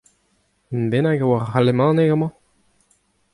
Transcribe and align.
Unan 0.71 0.87
bennak 0.91 1.21
a 1.23 1.25
oar 1.27 1.43
alamaneg 1.57 2.09
amañ? 2.13 2.33